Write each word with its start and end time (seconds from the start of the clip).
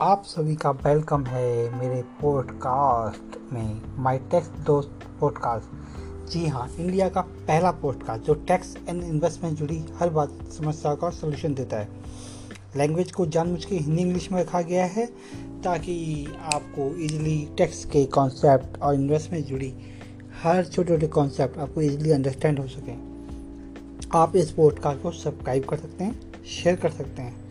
आप 0.00 0.22
सभी 0.26 0.56
का 0.56 0.70
वेलकम 0.70 1.24
है 1.24 1.78
मेरे 1.78 2.02
पॉडकास्ट 2.02 3.52
में 3.52 3.80
माय 3.98 4.18
टैक्स 4.18 4.48
दोस्त 4.48 4.90
पॉडकास्ट 5.20 6.30
जी 6.30 6.46
हाँ 6.46 6.68
इंडिया 6.78 7.08
का 7.08 7.20
पहला 7.20 7.70
पॉडकास्ट 7.70 8.24
जो 8.24 8.34
टैक्स 8.34 8.76
एंड 8.88 9.02
इन्वेस्टमेंट 9.02 9.58
जुड़ी 9.58 9.84
हर 10.00 10.10
बात 10.10 10.30
समस्या 10.58 10.94
का 10.94 11.10
सोल्यूशन 11.10 11.54
देता 11.54 11.76
है। 11.76 11.88
लैंग्वेज 12.76 13.12
को 13.12 13.26
जानबूझ 13.26 13.64
के 13.64 13.76
हिंदी 13.76 14.02
इंग्लिश 14.02 14.32
में 14.32 14.40
रखा 14.40 14.60
गया 14.60 14.84
है 14.84 15.06
ताकि 15.64 16.28
आपको 16.54 16.96
इजीली 16.96 17.48
टैक्स 17.58 17.84
के 17.84 18.04
कॉन्सेप्ट 18.04 18.80
और 18.82 18.94
इन्वेस्टमेंट 18.94 19.46
जुड़ी 19.46 19.74
हर 20.42 20.64
छोटे 20.64 20.88
छोटे 20.88 21.06
कॉन्सेप्ट 21.06 21.58
आपको 21.58 21.82
इजीली 21.82 22.10
अंडरस्टैंड 22.10 22.58
हो 22.58 22.66
सकें। 22.66 22.96
आप 24.14 24.36
इस 24.36 24.50
पॉडकास्ट 24.50 25.02
को 25.02 25.10
सब्सक्राइब 25.10 25.64
कर 25.64 25.76
सकते 25.76 26.04
हैं 26.04 26.44
शेयर 26.44 26.76
कर 26.76 26.90
सकते 26.90 27.22
हैं। 27.22 27.45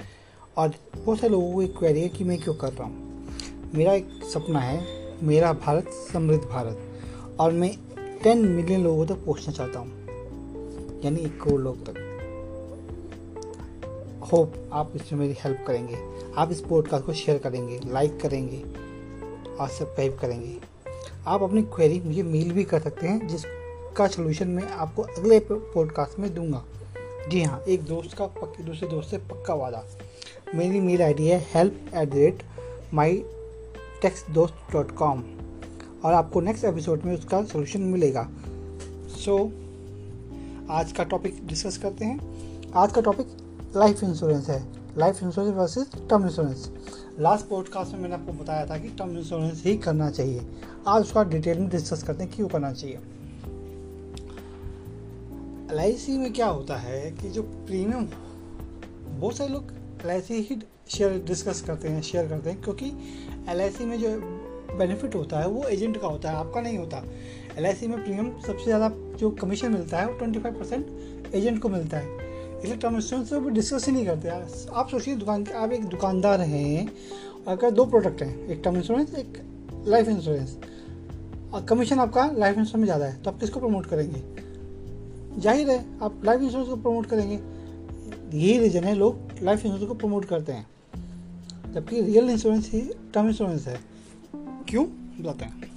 और 0.58 0.74
बहुत 0.96 1.20
सारे 1.20 1.32
लोगों 1.32 1.54
को 1.54 1.62
एक 1.62 1.78
क्वेरी 1.78 2.02
है 2.02 2.10
कि 2.10 2.24
मैं 2.24 2.38
क्यों 2.42 2.54
कर 2.56 2.74
रहा 2.74 2.84
हूँ। 2.84 3.74
मेरा 3.76 3.94
एक 3.94 4.08
सपना 4.34 4.60
है, 4.60 4.84
मेरा 5.24 5.52
भारत, 5.56 5.90
समृद्ध 6.14 6.44
भारत। 6.44 7.38
और 7.40 7.52
मैं 7.52 7.72
टेन 8.24 8.46
मिलियन 8.48 8.84
लोगों 8.84 9.06
तक 9.06 9.26
पहुँचना 9.26 9.54
चाहता 9.54 9.80
हूँ, 9.80 11.02
यानी 11.06 11.22
एक 11.22 11.42
करोड़ 11.42 11.62
लोग 11.62 11.86
तक। 11.86 12.02
होप 14.26 14.54
आप 14.74 14.94
इसमें 14.96 15.20
मेरी 15.20 15.36
हेल्प 15.40 15.64
करेंगे। 15.68 15.98
आप 16.38 16.52
इस 16.52 16.62
पॉडकास्ट 16.62 17.06
को 17.06 17.14
शेयर 17.14 17.38
करेंगे 17.38 17.80
लाइक 17.86 18.20
करेंगे 18.22 18.62
और 19.56 19.68
सब्सक्राइब 19.70 20.18
करेंगे। 20.22 20.58
आप 21.28 21.44
अपनी 21.44 21.62
क्वेरी 21.66 22.00
मुझे 22.00 22.24
मेल 22.24 22.52
भी 22.52 22.64
कर 22.64 22.80
सकते 22.80 23.08
हैं, 23.08 23.28
जिसका 23.28 24.08
सोल्यूशन 24.08 24.48
मैं 24.48 24.64
आपको 24.64 25.02
अगले 25.02 25.40
पॉडकास्ट 25.52 26.20
में 26.20 26.34
दूँगा। 26.36 26.64
जी 27.30 27.42
हाँ 27.44 27.62
एक 27.62 27.84
दोस्त 27.84 28.18
का 28.18 28.26
पक्के, 28.26 28.64
दूसरे 28.64 28.88
दोस्त 28.88 29.10
से 29.10 29.18
पक्का 29.20 29.54
वादा। 29.54 29.84
मेरी 30.54 30.80
मेल 30.80 31.02
आईडी 31.02 31.28
है 31.28 31.48
help 31.54 31.92
at 31.96 32.10
the 32.10 32.16
rate 32.16 32.44
my 32.94 33.18
tax 34.02 34.30
दोस्त 34.30 34.54
डॉट 34.74 34.92
कॉम 34.92 35.24
और 36.04 36.14
आपको 36.14 36.42
नेक्स्ट 36.42 36.66
एपिसोड 36.66 37.02
में 37.06 37.14
उसका 37.14 37.44
सोल्यूशन 37.44 37.82
मिलेगा। 37.82 38.30
सो 39.08 39.38
so, 39.38 39.52
आज 40.70 40.92
का 40.92 41.04
टॉपिक 41.04 41.48
डिस्कस 41.48 41.78
करते 41.78 42.06
हैं। 42.06 42.20
आज 42.76 42.94
का 42.94 43.02
टॉपिक 43.02 43.28
लाइफ 43.76 44.04
इंश्योरेंस 44.04 44.50
है। 44.50 44.66
Life 44.98 45.24
insurance 45.24 45.56
versus 45.56 45.88
term 46.10 46.24
insurance 46.24 46.72
last 47.20 47.48
podcast 47.48 47.94
में 47.94 48.00
मैंने 48.00 48.16
आपको 48.16 48.34
बताया 48.34 48.66
था 48.66 48.78
कि 48.78 48.90
टर्म 48.90 49.18
इंश्योरेंस 49.18 49.64
ही 49.66 49.78
करना 49.78 50.10
चाहिए। 50.10 50.48
आज 50.88 51.02
उसका 51.02 51.24
डिटेल 51.24 51.60
में 51.60 51.70
डिस्कस 51.70 52.04
करते 52.04 52.24
हैं 52.24 52.34
क्यों 52.36 52.48
करना 52.48 52.74
चाहिए। 52.74 53.00
एलआईसी 55.72 56.18
में 56.18 56.34
क्या 56.34 56.48
होता 56.48 56.76
है 56.76 57.12
कि 57.12 57.30
जो 57.30 57.42
प्रीमियम 57.42 58.08
बहुत 59.20 59.38
सारे 59.38 59.54
लोग 59.54 59.85
एल 60.06 60.22
ही 60.30 60.58
शेयर 60.88 61.22
डिस्कस 61.28 61.62
करते 61.62 61.88
हैं 61.88 62.02
शेयर 62.04 62.28
करते 62.28 62.50
हैं, 62.50 62.62
क्योंकि 62.62 62.86
एल 63.50 63.70
में 63.82 64.00
जो 64.00 64.10
बेनिफिट 64.78 65.16
होता 65.16 65.40
है, 65.40 65.48
वो 65.48 65.64
एजेंट 65.66 65.98
का 66.02 66.08
होता 66.08 66.30
है, 66.30 66.36
आपका 66.36 66.62
नहीं 66.62 66.78
होता। 66.78 67.04
एल 67.58 67.64
में 67.90 68.04
प्रीमियम 68.04 68.32
सबसे 68.42 68.64
ज़्यादा 68.64 68.90
जो 69.18 69.30
कमीशन 69.42 69.72
मिलता 69.72 70.00
है, 70.00 70.08
वो 70.08 70.18
ट्वेंटी 70.18 70.40
फाइव 70.40 70.56
परसेंट 70.56 71.34
एजेंट 71.36 71.62
को 71.62 71.70
मिलता 71.70 71.98
है। 71.98 72.24
इसलिए 72.56 72.78
टर्म 72.78 72.96
इंश्योरेंस 72.96 73.34
वो 73.34 73.50
डिस्कस 73.50 73.86
ही 73.88 73.92
नहीं 73.94 74.06
करते। 74.06 74.30
आप 74.30 74.90
सोचिए, 74.90 75.16
दुकान 75.16 75.46
आप 75.56 75.72
एक 75.72 75.86
दुकानदार 75.88 76.42
हैं, 76.44 76.88
अगर 77.48 77.72
दो 77.72 77.86
प्रोडक्ट 77.86 78.22
हैं, 78.22 78.48
एक 78.48 78.62
टर्म 78.64 78.78
इंश्योरेंस 78.78 79.16
एक 79.16 79.42
लाइफ 79.88 80.08
इंश्योरेंस 80.10 80.58
और 81.54 81.66
कमीशन 81.66 82.00
आपका 82.00 82.26
लाइफ 82.28 82.58
इंश्योरेंस 82.58 82.76
में 82.76 82.86
ज़्यादा 82.86 83.06
है 83.06 83.22
तो 83.24 83.32
आप 83.32 83.40
किसको 83.40 83.60
प्रमोट 83.60 83.86
करेंगे? 83.86 84.22
ज़ाहिर 85.38 85.70
है, 85.70 85.86
आप 86.02 86.22
लाइफ 86.26 86.42
इंश्योरेंस 86.42 86.70
को 86.70 86.76
प्रमोट 86.78 87.06
करेंगे। 87.06 87.36
यही 88.38 88.58
रीज़न 88.60 88.84
है, 88.84 88.94
लोग 88.96 89.25
लाइफ 89.42 89.60
इंश्योरेंस 89.60 89.88
को 89.88 89.94
प्रमोट 89.94 90.26
करते 90.26 90.52
हैं। 90.52 90.68
जबकि 91.74 92.02
रियल 92.02 92.30
इंश्योरेंस 92.30 92.70
ही 92.74 92.82
टर्म 93.14 93.28
इंश्योरेंस 93.28 93.68
है। 93.68 93.80
क्यों? 94.70 94.86
बताते 95.20 95.46
हैं 95.46 95.72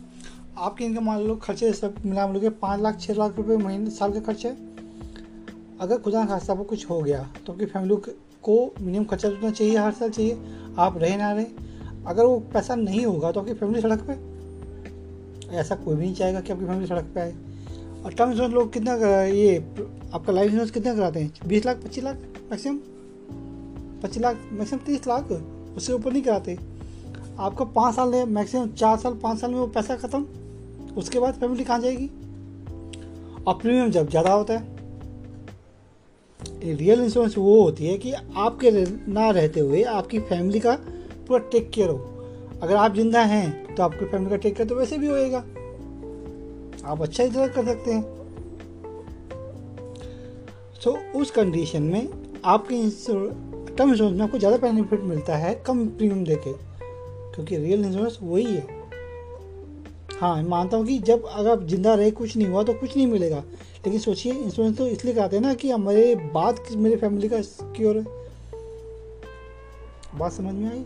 आपके 0.59 0.85
इनकम 0.85 1.05
मान 1.05 1.21
लो 1.21 1.35
खर्चे 1.37 1.73
सब 1.73 1.95
मिला 2.07 2.27
मिल 2.29 2.41
के 2.41 2.49
पाँच 2.49 2.81
लाख 2.81 3.01
छः 3.01 3.15
लाख 3.15 3.37
रुपए 3.37 3.57
महीने, 3.57 3.91
साल 3.91 4.13
के 4.13 4.21
खर्चे। 4.21 4.49
अगर 5.81 5.99
खुदा 5.99 6.25
खासा 6.25 6.53
आपको 6.53 6.65
कुछ 6.65 6.89
हो 6.91 7.01
गया 7.01 7.23
तो 7.47 7.53
आपकी 7.53 7.67
फैमिली 7.67 7.97
को 8.43 8.75
मिनिमम 8.81 9.05
खर्चा 9.05 9.29
उतना 9.29 9.51
चाहिए, 9.51 9.77
हर 9.77 9.93
साल 9.93 10.11
चाहिए। 10.11 10.39
आप 10.79 10.99
रहे 10.99 11.17
ना 11.17 11.33
रहे। 11.33 11.47
अगर 12.07 12.25
वो 12.25 12.39
पैसा 12.53 12.75
नहीं 12.75 13.05
होगा 13.07 13.33
तो 13.33 13.41
आपकी 13.41 13.55
फैमिली 13.55 13.81
सड़क 13.81 14.01
पे। 14.01 15.57
ऐसा 15.57 15.75
कोई 15.75 15.97
भी 15.97 16.05
नहीं 16.05 16.15
चाहेगा 16.15 16.41
कि 16.41 16.53
आपकी 16.53 16.67
फैमिली 16.67 16.87
सड़क 16.87 17.11
पे 17.15 17.21
आए। 17.21 17.35
और 18.05 18.13
टर्म 18.13 18.31
इंश्योरेंस 18.31 18.55
लोग 18.55 18.73
कितना 18.73 18.95
ये 19.23 19.57
आपका 20.15 20.33
लाइफ 20.33 20.47
इंश्योरेंस 20.47 20.71
कितना 20.71 20.95
कराते 20.95 21.21
हैं? 21.21 21.33
बीस 21.47 21.67
लाख, 21.67 21.77
पच्चीस 21.77 22.05
लाख 22.05 22.17
मैक्सिमम 22.51 22.79
पच्चीस 24.03 24.23
लाख 24.23 24.37
मैक्सिमम 24.53 24.83
तीस 24.83 25.07
लाख 25.09 25.33
उससे 25.77 25.93
ऊपर 25.93 26.13
नहीं 26.13 26.23
कराते। 26.23 26.59
आपको 27.39 27.65
पाँच 27.67 27.95
साल 27.95 28.15
है 28.15 28.25
मैक्सिमम 28.29 28.69
चार 28.73 28.97
साल 28.99 29.15
पाँच 29.23 29.39
साल 29.39 29.51
में 29.51 29.59
वो 29.59 29.67
पैसा 29.69 29.97
ख़त्म। 29.97 30.25
उसके 30.97 31.19
बाद 31.21 31.35
फैमिली 31.35 31.65
कहाँ 31.65 31.81
जाएगी? 31.81 32.07
और 33.47 33.55
प्रीमियम 33.55 33.91
जब 33.91 34.09
ज़्यादा 34.11 34.33
होता 34.33 34.55
है। 34.55 34.77
रियल 36.75 37.01
इंश्योरेंस 37.01 37.37
वो 37.39 37.61
होती 37.63 37.87
है 37.87 37.97
कि 37.99 38.13
आपके 38.13 38.71
ना 39.13 39.29
रहते 39.31 39.61
हुए 39.61 39.83
आपकी 39.93 40.19
फैमिली 40.21 40.61
का 40.61 40.73
पूरा 41.29 41.39
टेक 41.53 41.71
केयर 41.71 41.91
हो। 41.91 41.97
अगर 42.63 42.75
आप 42.77 42.95
ज़िंदा 42.95 43.23
हैं 43.25 43.75
तो 43.75 43.83
आपकी 43.83 44.05
फैमिली 44.05 44.31
का 44.31 44.37
टेक 44.37 44.57
केयर 44.57 44.69
तो 44.69 44.75
वैसे 44.75 44.99
भी 44.99 45.07
होएगा। 45.07 45.39
आप 46.85 47.03
अच्छा 47.03 47.25
इधर 47.25 47.49
कर 47.49 47.65
सकते 47.65 47.93
हैं। 47.93 48.03
सो 50.75 50.91
so, 50.91 50.99
उस 51.17 51.31
कंडीशन 51.31 51.83
में 51.83 52.09
आपके 52.45 52.75
टर्म 53.79 53.91
इंश्योरेंस 53.91 54.17
में 54.17 54.25
आपको 54.25 54.39
ज़्यादा 54.39 54.57
बेनिफिट 54.59 55.01
मिलता 55.01 55.37
है, 55.37 55.55
कम 55.67 55.87
प्रीमियम 55.89 56.25
देके। 56.25 56.53
क्योंकि 57.35 57.57
रियल 57.57 57.85
इंश्योरेंस 57.85 58.19
वही 58.23 58.45
है। 58.45 58.67
हाँ 60.21 60.43
मानता 60.43 60.77
हूँ 60.77 60.87
कि 60.87 60.99
जब 60.99 61.27
अगर 61.27 61.51
आप 61.51 61.63
ज़िंदा 61.65 61.95
रहे, 61.95 62.11
कुछ 62.11 62.37
नहीं 62.37 62.47
हुआ 62.49 62.63
तो 62.63 62.73
कुछ 62.73 62.97
नहीं 62.97 63.07
मिलेगा। 63.07 63.39
लेकिन 63.79 64.01
सोचिए 64.01 64.33
इंश्योरेंस 64.33 64.77
तो 64.79 64.87
इसलिए 64.87 65.15
कराते 65.15 65.37
हैं 65.37 65.43
ना 65.43 65.55
कि 65.55 65.71
हमारे 65.71 66.15
बात 66.35 66.65
मेरे 66.73 66.97
फैमिली 66.97 67.29
का 67.29 67.41
सिक्योर 67.43 67.97
है। 67.97 68.05
बात 70.19 70.33
समझ 70.33 70.55
में 70.55 70.71
आई? 70.71 70.85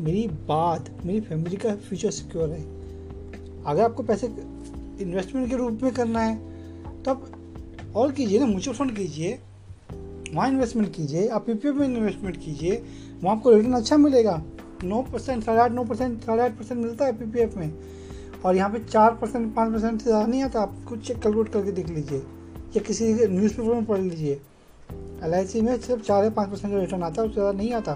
मेरी 0.00 0.26
बात, 0.48 0.90
मेरी 1.04 1.20
फैमिली 1.20 1.56
का 1.56 1.74
फ्यूचर 1.78 2.10
सिक्योर 2.10 2.48
है। 2.48 2.62
अगर 3.64 3.82
आपको 3.82 4.02
पैसे 4.02 4.26
इन्वेस्टमेंट 5.00 5.48
के 5.50 5.56
रूप 5.56 5.82
में 5.82 5.92
करना 5.94 6.20
है 6.20 7.02
तो 7.02 7.10
आप 7.10 7.92
और 7.96 8.12
कीजिए 8.12 8.38
ना 8.38 8.46
म्यूचुअल 8.46 8.76
फंड 8.76 8.96
कीजिए। 8.96 9.38
वहाँ 10.36 10.48
इन्वेस्टमेंट 10.48 10.94
कीजिए, 10.94 11.26
आप 11.28 11.46
पी 11.46 11.54
पी 11.54 11.70
में 11.70 11.86
इन्वेस्टमेंट 11.86 12.36
कीजिए, 12.36 12.82
वहाँ 13.22 13.36
आपको 13.36 13.50
रिटर्न 13.50 13.72
अच्छा 13.72 13.96
मिलेगा। 13.96 14.42
नौ 14.84 15.00
परसेंट 15.02 15.44
साढ़े 15.44 15.60
आठ, 15.60 15.72
नौ 15.72 15.84
परसेंट 15.84 16.24
साढ़े 16.24 16.42
आठ 16.42 16.58
परसेंट 16.58 16.80
मिलता 16.80 17.04
है 17.04 17.12
पी 17.18 17.24
पी 17.24 17.38
एफ़ 17.38 17.58
में। 17.58 17.72
और 18.44 18.56
यहाँ 18.56 18.70
पे 18.70 18.78
चार 18.78 19.14
परसेंट 19.14 19.54
पाँच 19.54 19.72
परसेंट 19.72 20.00
से 20.00 20.04
ज़्यादा 20.04 20.26
नहीं 20.26 20.42
आता, 20.42 20.60
आप 20.60 20.74
कुछ 20.88 21.06
चेक 21.06 21.18
कैलकुलेट 21.18 21.48
करके 21.48 21.72
देख 21.72 21.88
लीजिए। 21.88 22.18
या 22.76 22.82
किसी 22.82 23.12
न्यूज़पेपर 23.14 23.74
में 23.74 23.84
पढ़ 23.84 24.00
लीजिए। 24.00 24.40
एल 25.24 25.34
आई 25.34 25.46
सी 25.46 25.60
में 25.60 25.76
सिर्फ़ 25.80 26.02
चार 26.02 26.24
या 26.24 26.30
पाँच 26.30 26.48
परसेंट 26.48 26.72
का 26.74 26.80
रिटर्न 26.80 27.02
आता 27.02 27.22
है, 27.22 27.28
उससे 27.28 27.40
ज़्यादा 27.40 27.58
नहीं 27.58 27.72
आता। 27.72 27.92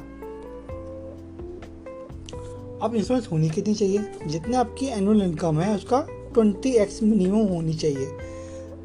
अब 2.83 2.95
इंश्योरेंस 2.95 3.29
होनी 3.33 3.51
कितनी 3.51 3.75
चाहिए? 3.75 4.05
जितने 4.27 4.57
आपकी 4.57 4.87
एनुअल 4.87 5.23
इनकम 5.23 5.61
है, 5.61 5.75
उसका 5.77 6.07
ट्वेंटी 6.35 6.71
एक्स 6.71 7.03
मिनिमम 7.03 7.47
होनी 7.47 7.75
चाहिए। 7.75 8.07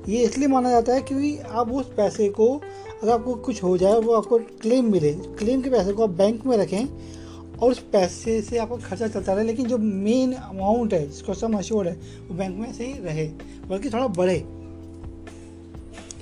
ये 0.07 0.23
इसलिए 0.23 0.47
माना 0.47 0.69
जाता 0.69 0.93
है 0.93 1.01
क्योंकि 1.01 1.38
आप 1.38 1.71
उस 1.71 1.93
पैसे 1.93 2.29
को 2.29 2.47
अगर 3.03 3.11
आपको 3.11 3.33
कुछ 3.35 3.63
हो 3.63 3.77
जाए 3.77 3.99
वो 3.99 4.13
आपको 4.13 4.38
क्लेम 4.61 4.91
मिले। 4.91 5.13
क्लेम 5.13 5.61
के 5.61 5.69
पैसे 5.69 5.93
को 5.93 6.03
आप 6.03 6.09
बैंक 6.09 6.45
में 6.45 6.57
रखें 6.57 6.85
और 7.57 7.71
उस 7.71 7.79
पैसे 7.79 8.41
से 8.41 8.57
आपका 8.57 8.75
खर्चा 8.77 9.07
चलता 9.07 9.33
रहे 9.33 9.45
लेकिन 9.45 9.67
जो 9.67 9.77
मेन 9.77 10.33
अमाउंट 10.33 10.93
है 10.93 11.07
जिसको 11.07 11.33
सम 11.33 11.57
अश्योर्ड 11.57 11.87
है 11.87 11.93
वो 12.29 12.35
बैंक 12.35 12.55
में 12.57 12.73
से 12.73 12.85
ही 12.85 12.93
रहे 12.93 13.28
बल्कि 13.67 13.90
थोड़ा 13.90 14.07
बढ़े। 14.07 14.37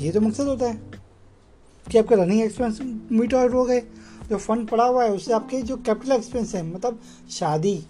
ये 0.02 0.12
तो 0.12 0.22
मकसद 0.22 0.48
होता 0.48 0.66
है 0.66 0.80
कि 1.92 1.98
आपके 1.98 2.16
रनिंग 2.16 2.42
एक्सपेंस 2.42 2.80
मीट 3.12 3.34
आउट 3.34 3.54
हो 3.54 3.64
गए 3.66 3.80
जो 4.30 4.38
फंड 4.38 4.68
पड़ा 4.68 4.86
हुआ 4.86 5.04
है 5.04 5.12
उससे 5.12 5.34
आपके 5.34 5.62
जो 5.62 5.78
कैपिटल 5.78 6.12
एक्सपेंस 6.12 6.56
है 6.56 6.64
मतलब 6.64 7.00
शादी 7.32 7.84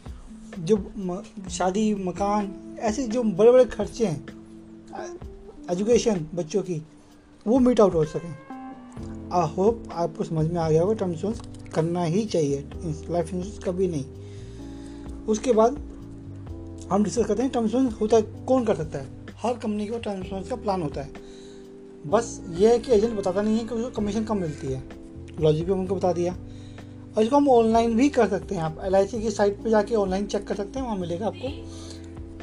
जो 0.60 0.78
म, 0.98 1.22
शादी 1.50 1.94
मकान 1.96 2.54
ऐसे 2.80 3.08
जो 3.08 3.24
बड़े 3.24 3.52
बड़े 3.52 3.66
खर्चे 3.66 4.06
हैं 4.06 4.26
एजुकेशन 5.72 6.28
बच्चों 6.36 6.62
की, 6.62 6.84
वो 7.48 7.60
मीट 7.60 7.80
आउट 7.80 7.94
हो 7.94 8.06
सकें। 8.06 8.36
आई 9.34 9.54
होप 9.54 9.84
आपको 9.92 10.24
समझ 10.24 10.52
में 10.52 10.62
आ 10.62 10.70
गया 10.70 10.82
होगा 10.82 10.94
टर्म 10.94 11.12
इंश्योरेंस 11.12 11.42
करना 11.74 12.04
ही 12.04 12.26
चाहिए। 12.26 12.70
लाइफ 13.10 13.34
इंश्योरेंस 13.34 13.60
कभी 13.64 13.88
नहीं। 13.88 14.06
उसके 15.28 15.52
बाद 15.52 15.72
हम 16.92 17.04
डिस्कस 17.04 17.26
करते 17.26 17.44
हैं 17.44 17.52
टर्म 17.52 17.64
इंश्योरेंस 17.64 17.96
होता 18.02 18.18
है, 18.18 18.22
कौन 18.22 18.66
कर 18.66 18.76
सकता 18.76 19.00
है? 19.00 19.08
हर 19.38 19.54
कंपनी 19.54 19.88
को 19.88 20.00
टर्म 20.00 20.20
इंश्योरेंस 20.20 20.50
का 20.50 20.56
प्लान 20.56 20.82
होता 20.82 21.02
है। 21.02 21.10
बस 22.08 22.42
ये 22.58 22.70
है 22.70 22.80
कि 22.80 22.92
एजेंट 22.92 23.20
बताता 23.20 23.42
नहीं 23.42 23.58
है 23.58 23.68
कि 23.68 23.76
उसको 23.76 24.02
कमीशन 24.02 24.24
कम 24.24 24.38
मिलती 24.38 24.68
है। 24.68 24.84
लॉजिक 25.40 25.66
भी 25.66 25.72
उनको 25.72 25.96
बता 25.96 26.14
दिया। 26.14 26.38
और 27.18 27.24
इसको 27.24 27.36
हम 27.36 27.50
ऑनलाइन 27.50 27.98
भी 27.98 28.10
कर 28.10 28.28
सकते 28.28 28.56
हैं 28.56 28.62
आप। 28.62 28.92
LIC 28.92 29.22
की 29.22 29.32
साइट 29.32 29.58
पर 29.64 29.70
जाके 29.70 29.96
ऑनलाइन 29.96 30.26
चेक 30.26 30.48
कर 30.48 30.56
सकते 30.56 30.80
हैं, 30.80 30.86
वहाँ 30.86 30.98
मिलेगा 30.98 31.28
आपको। 31.28 31.68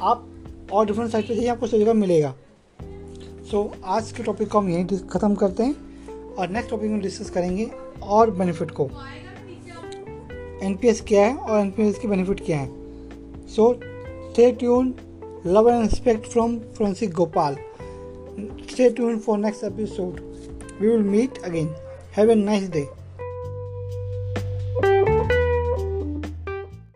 आप 0.05 0.29
और 0.71 0.85
डिफरेंट 0.85 1.11
साइट 1.11 1.29
पर 1.29 1.35
जाइए, 1.35 1.47
आपको 1.47 1.67
जगह 1.67 1.93
मिलेगा। 1.93 2.35
सो 3.51 3.71
so, 3.75 3.83
आज 3.83 4.11
के 4.11 4.23
टॉपिक 4.23 4.47
को 4.47 4.57
हम 4.57 4.69
यहीं 4.69 4.97
ख़त्म 4.99 5.35
करते 5.35 5.63
हैं 5.63 6.35
और 6.35 6.49
नेक्स्ट 6.49 6.69
टॉपिक 6.69 6.91
में 6.91 7.01
डिस्कस 7.01 7.29
करेंगे 7.29 7.71
और 8.03 8.31
बेनिफिट 8.31 8.71
को। 8.71 8.89
एनपीएस 10.65 11.01
क्या 11.01 11.25
है 11.25 11.35
और 11.35 11.59
एनपीएस 11.59 11.99
के 11.99 12.07
बेनिफिट 12.07 12.45
क्या 12.45 12.59
है? 12.59 12.67
So 13.47 13.73
stay 14.31 14.51
tune 14.51 14.95
love 15.45 15.69
and 15.69 15.81
respect 15.81 16.27
from 16.27 16.59
forensic 16.59 17.13
Gopal 17.13 17.57
stay 18.71 18.89
tune 18.89 19.19
for 19.19 19.37
next 19.37 19.63
episode 19.63 20.19
we 20.81 20.87
will 20.87 21.03
meet 21.03 21.43
again 21.43 21.75
have 22.17 22.31
a 22.31 22.35
nice 22.35 22.69
day 22.69 23.00